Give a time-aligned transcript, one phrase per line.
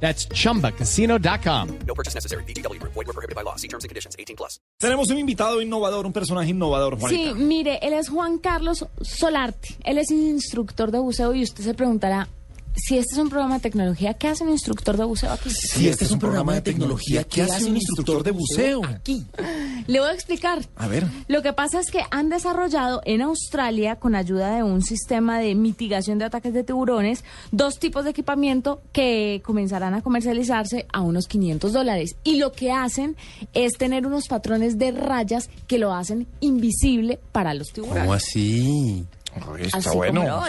[0.00, 1.68] That's chumbacasino.com.
[1.86, 2.44] No purchase necessary.
[2.44, 2.78] BGW.
[2.82, 3.56] Void were prohibited by law.
[3.56, 4.14] See terms and conditions.
[4.18, 4.60] 18 plus.
[4.78, 7.34] Tenemos un invitado innovador, un personaje innovador, Sí, Juanita.
[7.34, 9.76] mire, él es Juan Carlos Solarte.
[9.84, 12.28] Él es instructor de buceo y usted se preguntará,
[12.76, 15.50] si este es un programa de tecnología, ¿qué hace un instructor de buceo aquí?
[15.50, 19.24] Si este es un programa de tecnología, ¿qué hace un instructor de buceo aquí?
[19.86, 20.64] Le voy a explicar.
[20.76, 21.06] A ver.
[21.28, 25.54] Lo que pasa es que han desarrollado en Australia, con ayuda de un sistema de
[25.54, 31.28] mitigación de ataques de tiburones, dos tipos de equipamiento que comenzarán a comercializarse a unos
[31.28, 32.16] 500 dólares.
[32.24, 33.16] Y lo que hacen
[33.54, 38.02] es tener unos patrones de rayas que lo hacen invisible para los tiburones.
[38.02, 39.06] ¿Cómo así?
[39.58, 40.20] Está Así bueno.
[40.22, 40.42] como.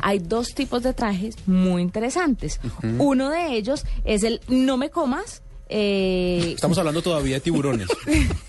[0.00, 2.60] Hay dos tipos de trajes muy interesantes.
[2.98, 5.42] Uno de ellos es el no me comas.
[5.68, 7.88] eh, Estamos hablando todavía de tiburones.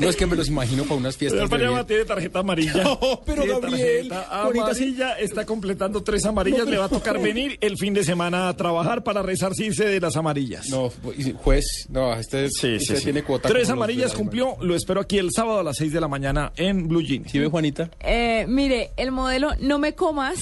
[0.00, 1.38] No es que me los imagino para unas fiestas.
[1.38, 2.72] Señor Paniagua tiene tarjeta amarilla.
[2.84, 6.66] No, pero Tiene Gabriel, ahorita amarilla está completando tres amarillas.
[6.66, 10.16] Le va a tocar venir el fin de semana a trabajar para resarcirse de las
[10.16, 10.68] amarillas.
[10.68, 10.90] No,
[11.42, 13.04] juez, no, este, Sí, sí, este sí.
[13.04, 13.48] tiene cuota.
[13.48, 14.56] Tres los amarillas cumplió.
[14.60, 17.30] Lo espero aquí el sábado a las 6 de la mañana en Blue Jeans.
[17.30, 17.90] ¿Sí ve, Juanita?
[18.00, 20.38] eh, mire, el modelo no me comas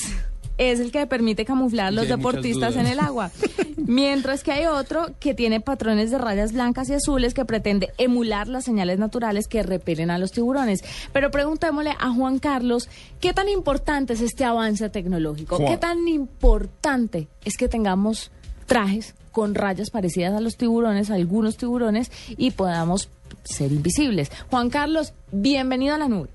[0.70, 3.30] es el que permite camuflar a los deportistas en el agua.
[3.76, 8.48] Mientras que hay otro que tiene patrones de rayas blancas y azules que pretende emular
[8.48, 10.84] las señales naturales que repelen a los tiburones.
[11.12, 12.88] Pero preguntémosle a Juan Carlos,
[13.20, 15.56] ¿qué tan importante es este avance tecnológico?
[15.56, 15.68] Juan.
[15.68, 18.30] ¿Qué tan importante es que tengamos
[18.66, 23.08] trajes con rayas parecidas a los tiburones, a algunos tiburones, y podamos
[23.44, 24.30] ser invisibles?
[24.50, 26.28] Juan Carlos, bienvenido a la nube.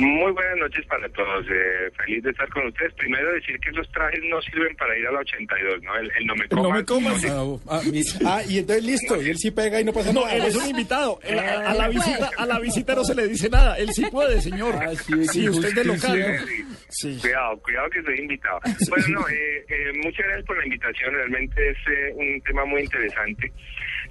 [0.00, 1.44] Muy buenas noches para todos.
[1.50, 2.94] Eh, feliz de estar con ustedes.
[2.94, 5.94] Primero decir que esos trajes no sirven para ir a la 82, ¿no?
[5.96, 6.62] El, el no me El comas.
[6.64, 7.24] no me comas.
[7.24, 10.12] no Ah, ah, mi- ah, y entonces listo, y él sí pega y no pasa
[10.12, 10.34] No, nada.
[10.34, 11.18] él es un invitado.
[11.22, 11.90] A, a la puede.
[11.98, 13.76] visita, a la visita no se le dice nada.
[13.78, 14.74] Él sí puede, señor.
[14.80, 16.18] Ah, sí, sí, qué usted es de local.
[16.20, 16.46] ¿no?
[16.88, 17.18] Sí.
[17.20, 18.60] Cuidado, cuidado que soy invitado.
[18.88, 21.14] Bueno, no, eh, eh, muchas gracias por la invitación.
[21.14, 23.52] Realmente es eh, un tema muy interesante.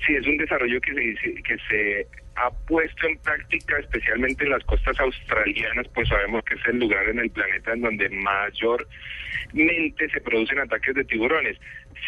[0.05, 4.63] Sí, es un desarrollo que se, que se ha puesto en práctica, especialmente en las
[4.63, 10.21] costas australianas, pues sabemos que es el lugar en el planeta en donde mayormente se
[10.21, 11.57] producen ataques de tiburones.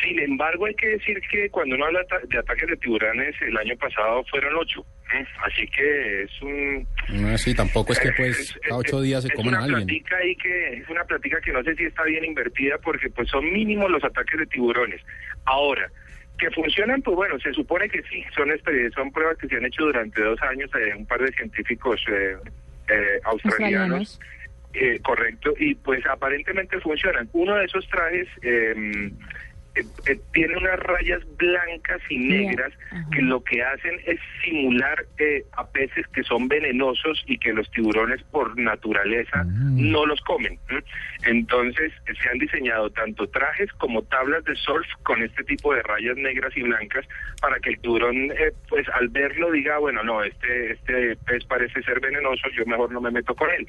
[0.02, 3.76] Sin embargo, hay que decir que cuando uno habla de ataques de tiburones, el año
[3.78, 4.84] pasado fueron ocho.
[5.14, 5.26] ¿eh?
[5.46, 9.28] Así que es un, No, sí, tampoco es que pues es- a ocho días se
[9.30, 9.86] es comen a alguien.
[9.86, 13.52] Platica que, es una plática que no sé si está bien invertida porque pues son
[13.54, 15.02] mínimos los ataques de tiburones.
[15.46, 15.92] Ahora,
[16.38, 18.50] que funcionan, pues bueno, se supone que sí, son,
[18.94, 22.38] son pruebas que se han hecho durante dos años, eh, un par de científicos eh,
[22.90, 24.20] eh, australianos.
[24.76, 27.30] Eh, correcto, y pues aparentemente funcionan.
[27.34, 28.28] Uno de esos trajes
[29.76, 32.72] eh, eh, tiene unas rayas blancas y negras
[33.12, 37.70] que lo que hacen es simular eh, a peces que son venenosos y que los
[37.72, 40.60] tiburones por naturaleza no los comen.
[41.26, 45.82] Entonces eh, se han diseñado tanto trajes como tablas de surf con este tipo de
[45.82, 47.08] rayas negras y blancas
[47.42, 51.82] para que el tiburón eh, pues al verlo diga, bueno, no, este, este pez parece
[51.84, 53.68] ser venenoso, yo mejor no me meto con él.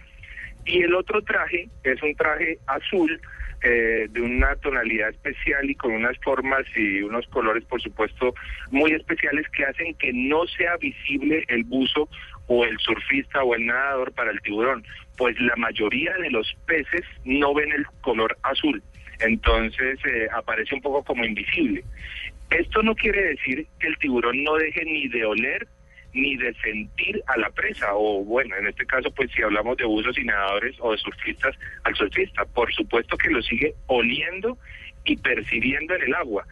[0.66, 3.20] Y el otro traje es un traje azul
[3.62, 8.34] eh, de una tonalidad especial y con unas formas y unos colores, por supuesto,
[8.70, 12.08] muy especiales que hacen que no sea visible el buzo
[12.46, 14.84] o el surfista o el nadador para el tiburón,
[15.16, 18.82] pues la mayoría de los peces no ven el color azul.
[19.20, 21.82] Entonces eh, aparece un poco como invisible.
[22.50, 25.66] Esto no quiere decir que el tiburón no deje ni de oler
[26.14, 29.84] ni de sentir a la presa, o bueno, en este caso, pues si hablamos de
[29.84, 34.56] buzos y nadadores o de surfistas, al surfista, por supuesto que lo sigue oliendo
[35.04, 36.46] y percibiendo en el agua.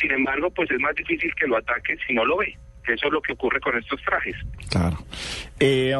[0.00, 2.56] Sin embargo, pues es más difícil que lo ataque si no lo ve.
[2.86, 4.34] Eso es lo que ocurre con estos trajes.
[4.70, 4.96] Claro.
[5.60, 5.92] Eh,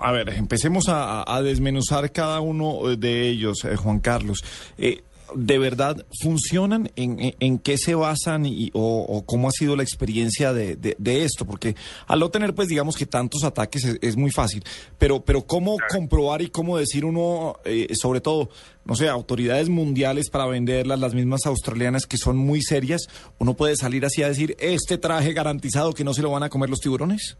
[0.00, 4.44] a ver, empecemos a, a desmenuzar cada uno de ellos, eh, Juan Carlos.
[4.78, 5.00] Eh,
[5.34, 6.90] ¿De verdad funcionan?
[6.96, 10.96] ¿En, en- qué se basan y, o, o cómo ha sido la experiencia de, de-
[10.98, 11.44] de esto?
[11.44, 11.74] Porque
[12.06, 14.62] al no tener, pues, digamos que tantos ataques es, es muy fácil.
[14.98, 18.48] Pero, pero ¿cómo comprobar y cómo decir uno, eh, sobre todo,
[18.84, 23.02] no sé, autoridades mundiales para venderlas, las mismas australianas que son muy serias,
[23.38, 26.48] uno puede salir así a decir, este traje garantizado que no se lo van a
[26.48, 27.36] comer los tiburones?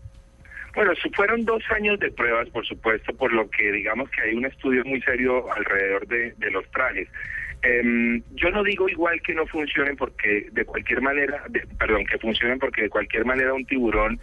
[0.75, 4.45] Bueno, fueron dos años de pruebas, por supuesto, por lo que digamos que hay un
[4.45, 7.09] estudio muy serio alrededor de, de los trajes.
[7.63, 11.43] Em, yo no digo igual que no funcionen porque de cualquier manera,
[11.79, 14.21] perdón, que funcionen porque de cualquier manera un tiburón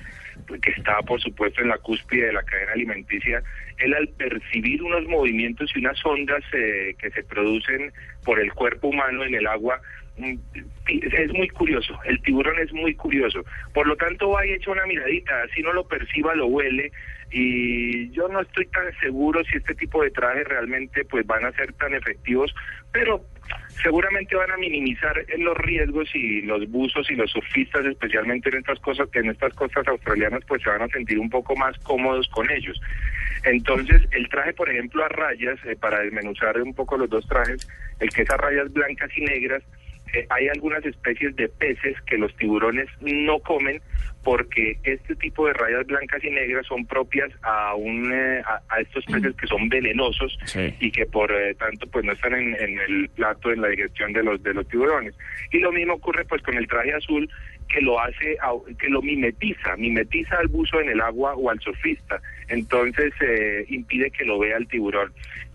[0.62, 3.44] que está por supuesto en la cúspide de la cadena alimenticia,
[3.80, 7.92] él al percibir unos movimientos y unas ondas eh, que se producen
[8.24, 9.82] por el cuerpo humano en el agua,
[10.18, 10.36] mm,
[10.88, 13.44] es muy curioso, el tiburón es muy curioso.
[13.74, 16.92] Por lo tanto, va y echa una miradita, así no lo perciba, lo huele,
[17.38, 21.52] y yo no estoy tan seguro si este tipo de trajes realmente pues van a
[21.52, 22.56] ser tan efectivos,
[22.94, 23.26] pero
[23.84, 28.80] seguramente van a minimizar los riesgos y los buzos y los surfistas, especialmente en estas
[28.80, 32.50] cosas, en estas costas australianas, pues se van a sentir un poco más cómodos con
[32.50, 32.80] ellos.
[33.44, 37.68] Entonces, el traje, por ejemplo, a rayas, eh, para desmenuzar un poco los dos trajes,
[38.00, 39.62] el que es a rayas blancas y negras,
[40.16, 43.82] eh, hay algunas especies de peces que los tiburones no comen
[44.24, 48.80] porque este tipo de rayas blancas y negras son propias a un eh, a, a
[48.82, 50.74] estos peces que son venenosos Sí.
[50.80, 54.14] y que por eh, tanto pues no están en, en el plato en la digestión
[54.14, 55.14] de los de los tiburones.
[55.52, 57.30] Y lo mismo ocurre pues con el traje azul
[57.70, 58.38] que lo hace
[58.80, 62.20] que lo mimetiza mimetiza al buzo en el agua o al surfista.
[62.48, 65.12] Entonces eh, impide que lo vea el tiburón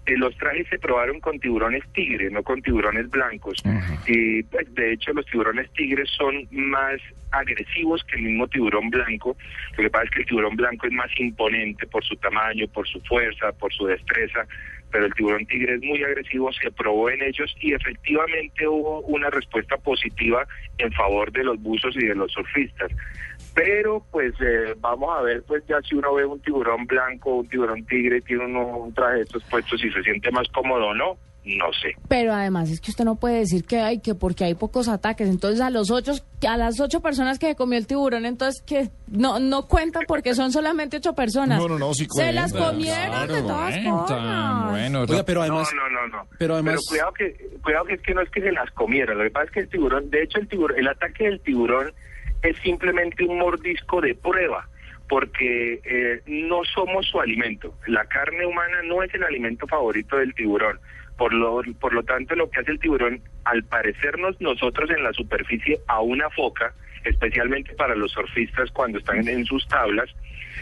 [0.06, 3.62] Eh, los trajes se probaron con tiburones tigre, no con tiburones blancos.
[4.06, 7.00] Y pues de hecho los tiburones tigres son más
[7.32, 9.36] agresivos que el mismo tiburón blanco.
[9.76, 12.88] Lo que pasa es que el tiburón blanco es más imponente por su tamaño, por
[12.88, 14.46] su fuerza, por su destreza.
[14.90, 19.30] Pero el tiburón tigre es muy agresivo, se probó en ellos y efectivamente hubo una
[19.30, 20.44] respuesta positiva
[20.78, 22.90] en favor de los buzos y de los surfistas.
[23.54, 27.48] Pero pues eh, vamos a ver, pues ya si uno ve un tiburón blanco, un
[27.48, 30.94] tiburón tigre, tiene uno un traje de estos puestos y se siente más cómodo o
[30.94, 31.94] no, no sé.
[32.08, 35.28] Pero además es que usted no puede decir que hay que porque hay pocos ataques.
[35.28, 36.12] Entonces a los ocho,
[36.48, 40.52] a las ocho personas que comió el tiburón, entonces que no no cuentan porque son
[40.52, 41.58] solamente ocho personas.
[41.58, 44.70] No, no, no, sí Se las comieron de todas formas.
[44.70, 46.28] Bueno, Oiga, pero además, no, no, no, no.
[46.38, 49.18] pero además- cuidado que cuidado que es que no es que se las comieran.
[49.18, 51.92] Lo que pasa es que el tiburón, de hecho el tiburón, el ataque del tiburón
[52.42, 54.68] es simplemente un mordisco de prueba
[55.08, 57.74] porque eh, no somos su alimento.
[57.88, 60.78] La carne humana no es el alimento favorito del tiburón.
[61.16, 65.12] Por lo, por lo tanto, lo que hace el tiburón, al parecernos nosotros en la
[65.12, 66.72] superficie a una foca,
[67.04, 70.08] especialmente para los surfistas cuando están en sus tablas,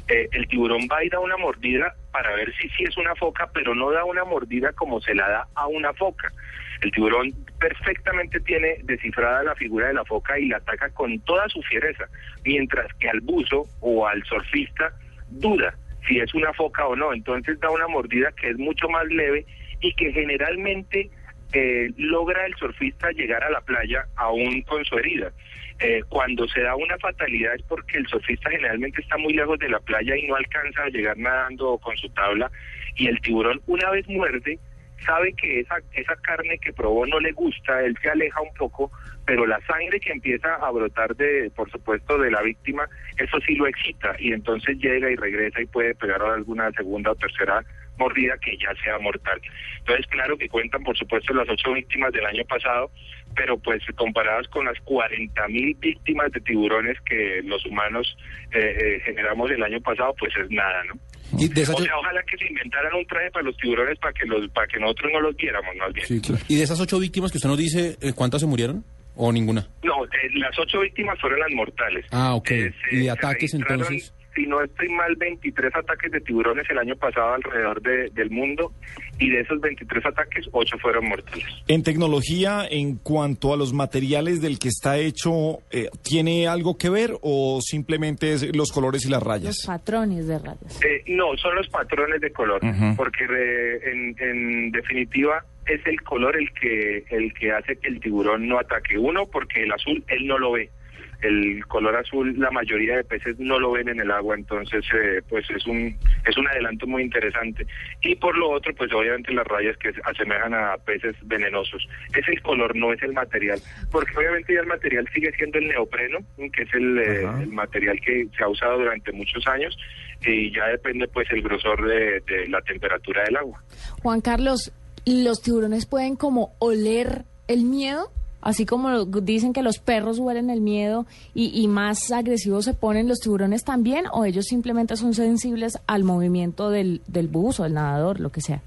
[0.08, 3.50] eh, el tiburón va y da una mordida para ver si sí es una foca,
[3.52, 6.32] pero no da una mordida como se la da a una foca.
[6.80, 11.48] El tiburón perfectamente tiene descifrada la figura de la foca y la ataca con toda
[11.48, 12.04] su fiereza,
[12.44, 14.92] mientras que al buzo o al surfista
[15.30, 15.74] duda
[16.06, 17.12] si es una foca o no.
[17.12, 19.44] Entonces da una mordida que es mucho más leve
[19.80, 21.10] y que generalmente
[21.52, 25.32] eh, logra el surfista llegar a la playa aún con su herida.
[25.80, 29.68] Eh, cuando se da una fatalidad es porque el surfista generalmente está muy lejos de
[29.68, 32.50] la playa y no alcanza a llegar nadando con su tabla
[32.96, 34.58] y el tiburón una vez muerde
[35.04, 38.90] sabe que esa, esa carne que probó no le gusta, él se aleja un poco,
[39.24, 43.54] pero la sangre que empieza a brotar de, por supuesto, de la víctima, eso sí
[43.56, 47.64] lo excita y entonces llega y regresa y puede pegar alguna segunda o tercera
[47.98, 49.40] mordida que ya sea mortal.
[49.80, 52.90] Entonces, claro que cuentan, por supuesto, las ocho víctimas del año pasado,
[53.34, 58.16] pero pues comparadas con las 40 mil víctimas de tiburones que los humanos
[58.52, 60.94] eh, eh, generamos el año pasado, pues es nada, ¿no?
[61.36, 64.12] Y de esas, O sea, ojalá que se inventaran un traje para los tiburones para
[64.12, 66.06] que los para que nosotros no los viéramos, más bien.
[66.06, 66.42] sí, claro.
[66.48, 68.84] y de esas ocho víctimas que usted nos dice, eh, ¿cuántas se murieron?
[69.20, 69.66] ¿O ninguna?
[69.82, 72.06] No, eh, las ocho víctimas fueron las mortales.
[72.12, 72.50] Ah, ok.
[72.52, 74.14] Eh, se- ¿Y de ataques, entonces?
[74.38, 78.72] Si no estoy mal, 23 ataques de tiburones el año pasado alrededor de- del mundo
[79.18, 81.44] y de esos 23 ataques, 8 fueron mortales.
[81.66, 86.88] En tecnología, en cuanto a los materiales del que está hecho, eh, ¿tiene algo que
[86.88, 89.64] ver o simplemente es los colores y las Los rayas?
[89.66, 90.80] patrones de rayas.
[90.84, 92.94] Eh, no, son los patrones de color, Ujú.
[92.96, 97.98] porque re- en, en definitiva es el color el que el que hace que el
[97.98, 98.96] tiburón no ataque.
[98.96, 100.70] Uno, porque el azul él no lo ve.
[101.20, 105.20] El color azul, la mayoría de peces no lo ven en el agua, entonces eh,
[105.28, 105.96] pues es un
[106.26, 107.66] es un adelanto muy interesante.
[108.02, 111.88] Y por lo otro, pues obviamente las rayas que se asemejan a peces venenosos.
[112.14, 113.60] Es el color, no es el material,
[113.90, 116.18] porque obviamente ya el material sigue siendo el neopreno,
[116.52, 119.76] que es el, eh, el material que se ha usado durante muchos años
[120.24, 123.62] y ya depende pues el grosor de, de la temperatura del agua.
[124.02, 124.72] Juan Carlos,
[125.06, 128.10] ¿los tiburones pueden como oler el miedo?
[128.48, 133.06] Así como dicen que los perros huelen el miedo y, y más agresivos se ponen
[133.06, 138.20] los tiburones también, o ellos simplemente son sensibles al movimiento del, del buzo, del nadador,
[138.20, 138.62] lo que sea.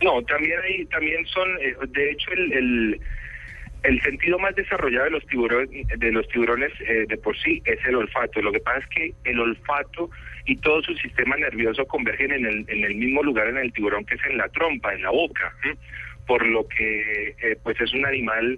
[0.00, 3.00] No, también hay, también son, eh, de hecho el, el,
[3.82, 7.84] el sentido más desarrollado de los tiburones, de los tiburones eh, de por sí es
[7.86, 8.40] el olfato.
[8.40, 10.08] Lo que pasa es que el olfato
[10.46, 14.04] y todo su sistema nervioso convergen en el, en el mismo lugar en el tiburón
[14.04, 15.52] que es en la trompa, en la boca.
[16.28, 18.56] por lo que eh, pues es un animal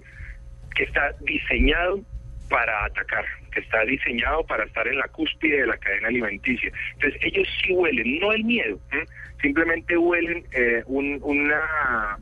[0.75, 2.01] que está diseñado
[2.49, 6.71] para atacar, que está diseñado para estar en la cúspide de la cadena alimenticia.
[6.93, 9.05] Entonces ellos sí huelen, no el miedo, ¿eh?
[9.41, 12.17] simplemente huelen eh, un, una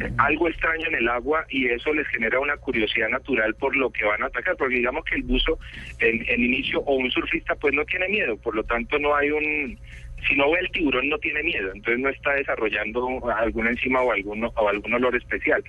[0.00, 3.90] eh, algo extraño en el agua y eso les genera una curiosidad natural por lo
[3.90, 5.58] que van a atacar, porque digamos que el buzo
[6.00, 9.30] en, en inicio o un surfista pues no tiene miedo, por lo tanto no hay
[9.30, 9.78] un
[10.26, 14.12] si no ve el tiburón no tiene miedo, entonces no está desarrollando alguna enzima o
[14.12, 15.62] alguno o algún olor especial,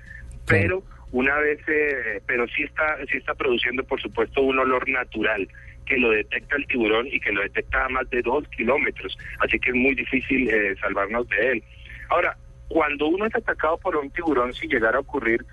[0.47, 0.81] pero
[1.11, 5.47] una vez, eh, pero sí está, sí está produciendo, por supuesto, un olor natural
[5.85, 9.57] que lo detecta el tiburón y que lo detecta a más de dos kilómetros, así
[9.59, 11.63] que es muy difícil eh, salvarnos de él.
[12.09, 12.37] Ahora,
[12.67, 15.45] cuando uno es atacado por un tiburón, si llegara a ocurrir,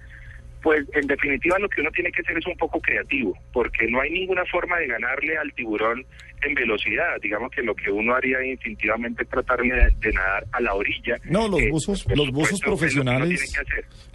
[0.65, 4.01] pues en definitiva lo que uno tiene que hacer es un poco creativo, porque no
[4.01, 6.05] hay ninguna forma de ganarle al tiburón
[6.43, 7.21] en velocidad.
[7.23, 11.17] Digamos que lo que uno haría instintivamente es tratar de, de nadar a la orilla.
[11.25, 13.55] No, los Eh, buzos, los buzos lo profesionales,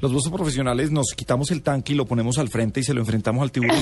[0.01, 3.01] los buzos profesionales nos quitamos el tanque y lo ponemos al frente y se lo
[3.01, 3.77] enfrentamos al tiburón.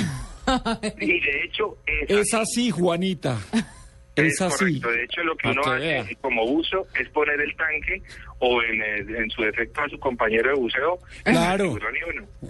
[0.99, 3.37] Y de hecho, es es así, Juanita.
[4.25, 4.57] Es así.
[4.81, 4.91] correcto.
[4.91, 6.05] De hecho, lo que uno que hace vea.
[6.21, 8.01] como buzo es poner el tanque
[8.39, 10.99] o en, el- en su defecto a su compañero de buceo.
[11.23, 11.77] Claro.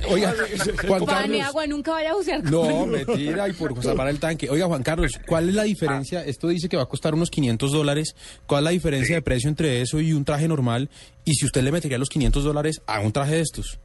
[0.10, 0.34] Oiga,
[0.88, 1.42] Juan Carlos.
[1.44, 4.50] agua nunca vaya a bucear No, mentira, y por salvar el tanque.
[4.50, 6.24] Oiga, Juan Carlos, ¿cuál es la diferencia?
[6.26, 8.16] Esto dice que va a costar unos 500 dólares.
[8.46, 10.90] ¿Cuál es la diferencia de precio entre eso y un traje normal?
[11.26, 13.80] Y si usted le metería los 500 dólares a un traje de estos.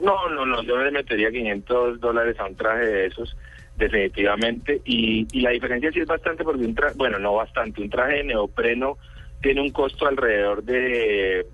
[0.00, 3.34] No, no, no, yo le metería 500 dólares a un traje de esos,
[3.76, 4.80] definitivamente.
[4.84, 8.16] Y, y la diferencia sí es bastante porque un traje, bueno, no bastante, un traje
[8.16, 8.98] de neopreno
[9.40, 11.46] tiene un costo alrededor de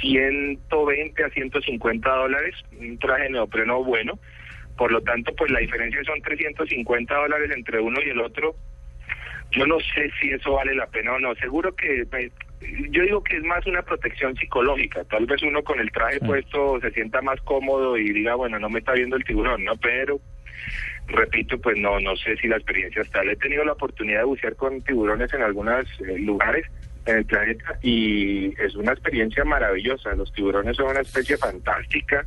[0.00, 4.18] 120 a 150 dólares, un traje de neopreno bueno.
[4.76, 8.54] Por lo tanto, pues la diferencia son 350 dólares entre uno y el otro.
[9.50, 11.34] Yo no sé si eso vale la pena o no.
[11.34, 12.32] Seguro que pues,
[12.90, 15.04] yo digo que es más una protección psicológica.
[15.04, 18.70] Tal vez uno con el traje puesto se sienta más cómodo y diga, bueno, no
[18.70, 19.76] me está viendo el tiburón, ¿no?
[19.76, 20.20] Pero,
[21.12, 23.22] repito, pues no no sé si la experiencia está.
[23.22, 26.66] He tenido la oportunidad de bucear con tiburones en algunos eh, lugares
[27.06, 30.14] en el planeta y es una experiencia maravillosa.
[30.14, 32.24] Los tiburones son una especie fantástica,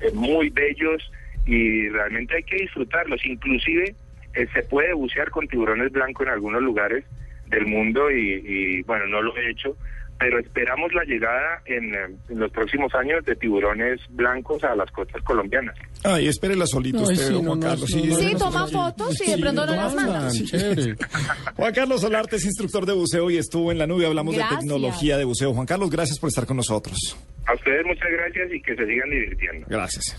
[0.00, 1.10] eh, muy bellos
[1.46, 3.24] y realmente hay que disfrutarlos.
[3.24, 3.94] Inclusive
[4.34, 7.04] eh, se puede bucear con tiburones blancos en algunos lugares
[7.48, 9.76] del mundo y, y, bueno, no lo he hecho,
[10.18, 14.90] pero esperamos la llegada en, eh, en los próximos años de tiburones blancos a las
[14.90, 15.74] costas colombianas.
[16.04, 17.80] Ay, espérela solito usted, sí, Juan no, Carlos.
[17.80, 20.28] no, sí, no, Sí, no, toma fotos y de pronto no las manda.
[21.56, 24.06] Juan Carlos Solarte es instructor de buceo y estuvo en la nube.
[24.06, 24.60] Hablamos Gracias.
[24.60, 25.52] de tecnología de buceo.
[25.52, 27.16] Juan Carlos, gracias por estar con nosotros.
[27.46, 29.66] A ustedes muchas gracias y que se sigan divirtiendo.
[29.68, 30.16] Gracias.